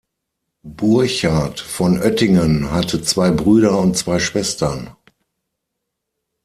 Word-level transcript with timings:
Burchard 0.63 1.59
von 1.59 1.99
Oettingen 1.99 2.71
hatte 2.71 3.03
zwei 3.03 3.29
Brüder 3.29 3.77
und 3.77 3.95
zwei 3.95 4.17
Schwestern. 4.17 4.95